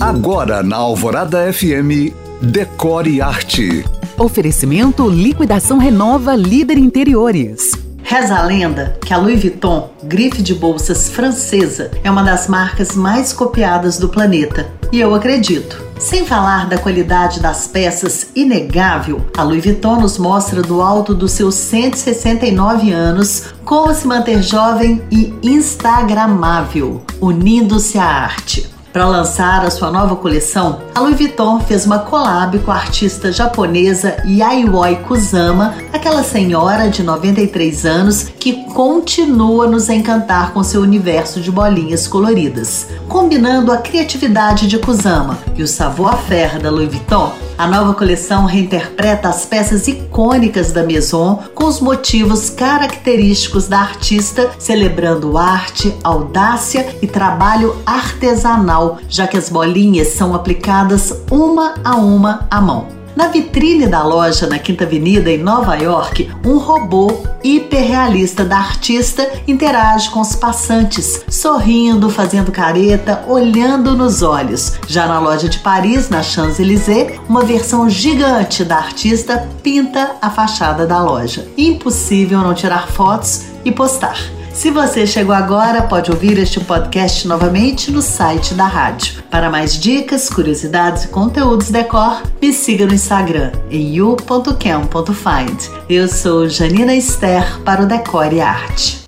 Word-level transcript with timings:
Agora 0.00 0.62
na 0.62 0.76
Alvorada 0.76 1.50
FM, 1.50 2.12
Decore 2.42 3.22
Arte. 3.22 3.82
Oferecimento 4.18 5.08
Liquidação 5.08 5.78
Renova 5.78 6.36
Líder 6.36 6.76
Interiores. 6.76 7.72
Reza 8.02 8.36
a 8.36 8.42
lenda 8.42 8.98
que 9.00 9.14
a 9.14 9.16
Louis 9.16 9.40
Vuitton, 9.40 9.90
grife 10.04 10.42
de 10.42 10.54
bolsas 10.54 11.08
francesa, 11.08 11.90
é 12.04 12.10
uma 12.10 12.22
das 12.22 12.46
marcas 12.46 12.94
mais 12.94 13.32
copiadas 13.32 13.96
do 13.96 14.10
planeta. 14.10 14.68
E 14.92 15.00
eu 15.00 15.14
acredito. 15.14 15.82
Sem 15.98 16.26
falar 16.26 16.68
da 16.68 16.76
qualidade 16.76 17.40
das 17.40 17.66
peças 17.66 18.28
inegável, 18.36 19.24
a 19.34 19.42
Louis 19.42 19.64
Vuitton 19.64 19.96
nos 19.96 20.18
mostra 20.18 20.60
do 20.60 20.82
alto 20.82 21.14
dos 21.14 21.32
seus 21.32 21.54
169 21.54 22.92
anos 22.92 23.44
como 23.64 23.94
se 23.94 24.06
manter 24.06 24.42
jovem 24.42 25.00
e 25.10 25.34
instagramável, 25.42 27.02
unindo-se 27.18 27.96
à 27.96 28.04
arte. 28.04 28.75
Para 28.96 29.08
lançar 29.08 29.62
a 29.62 29.70
sua 29.70 29.90
nova 29.90 30.16
coleção, 30.16 30.80
a 30.94 31.00
Louis 31.00 31.18
Vuitton 31.18 31.60
fez 31.60 31.84
uma 31.84 31.98
collab 31.98 32.58
com 32.60 32.72
a 32.72 32.76
artista 32.76 33.30
japonesa 33.30 34.16
Yayoi 34.24 34.96
Kusama, 35.06 35.74
aquela 35.92 36.22
senhora 36.22 36.88
de 36.88 37.02
93 37.02 37.84
anos 37.84 38.30
que 38.40 38.64
continua 38.72 39.66
nos 39.66 39.90
encantar 39.90 40.54
com 40.54 40.62
seu 40.62 40.80
universo 40.80 41.42
de 41.42 41.50
bolinhas 41.50 42.08
coloridas. 42.08 42.86
Combinando 43.06 43.70
a 43.70 43.76
criatividade 43.76 44.66
de 44.66 44.78
Kusama 44.78 45.36
e 45.54 45.62
o 45.62 45.68
savoir-faire 45.68 46.58
da 46.58 46.70
Louis 46.70 46.88
Vuitton, 46.88 47.34
a 47.58 47.66
nova 47.66 47.94
coleção 47.94 48.44
reinterpreta 48.44 49.30
as 49.30 49.46
peças 49.46 49.88
icônicas 49.88 50.72
da 50.72 50.82
Maison 50.82 51.42
com 51.54 51.64
os 51.64 51.80
motivos 51.80 52.50
característicos 52.50 53.66
da 53.66 53.78
artista, 53.78 54.50
celebrando 54.58 55.38
arte, 55.38 55.96
audácia 56.04 56.86
e 57.00 57.06
trabalho 57.06 57.74
artesanal, 57.86 58.85
já 59.08 59.26
que 59.26 59.36
as 59.36 59.48
bolinhas 59.48 60.08
são 60.08 60.34
aplicadas 60.34 61.22
uma 61.30 61.74
a 61.84 61.96
uma 61.96 62.46
à 62.50 62.60
mão. 62.60 62.96
Na 63.16 63.28
vitrine 63.28 63.86
da 63.86 64.04
loja 64.04 64.46
na 64.46 64.58
Quinta 64.58 64.84
Avenida, 64.84 65.30
em 65.30 65.38
Nova 65.38 65.74
York, 65.74 66.30
um 66.44 66.58
robô 66.58 67.22
hiperrealista 67.42 68.44
da 68.44 68.58
artista 68.58 69.26
interage 69.48 70.10
com 70.10 70.20
os 70.20 70.36
passantes, 70.36 71.24
sorrindo, 71.26 72.10
fazendo 72.10 72.52
careta, 72.52 73.24
olhando 73.26 73.96
nos 73.96 74.20
olhos. 74.20 74.78
Já 74.86 75.06
na 75.06 75.18
loja 75.18 75.48
de 75.48 75.60
Paris, 75.60 76.10
na 76.10 76.22
Champs-Élysées, 76.22 77.18
uma 77.26 77.42
versão 77.42 77.88
gigante 77.88 78.62
da 78.62 78.76
artista 78.76 79.48
pinta 79.62 80.16
a 80.20 80.28
fachada 80.28 80.86
da 80.86 81.02
loja. 81.02 81.48
Impossível 81.56 82.40
não 82.40 82.52
tirar 82.52 82.86
fotos 82.88 83.44
e 83.64 83.72
postar. 83.72 84.35
Se 84.56 84.70
você 84.70 85.06
chegou 85.06 85.34
agora, 85.34 85.82
pode 85.82 86.10
ouvir 86.10 86.38
este 86.38 86.58
podcast 86.60 87.28
novamente 87.28 87.90
no 87.90 88.00
site 88.00 88.54
da 88.54 88.66
rádio. 88.66 89.22
Para 89.30 89.50
mais 89.50 89.78
dicas, 89.78 90.30
curiosidades 90.30 91.04
e 91.04 91.08
conteúdos 91.08 91.70
decor, 91.70 92.22
me 92.40 92.54
siga 92.54 92.86
no 92.86 92.94
Instagram 92.94 93.52
em 93.70 93.94
you.cam.find. 93.94 95.70
Eu 95.90 96.08
sou 96.08 96.48
Janina 96.48 96.94
Esther 96.94 97.60
para 97.66 97.82
o 97.82 97.86
Decore 97.86 98.40
Arte. 98.40 99.05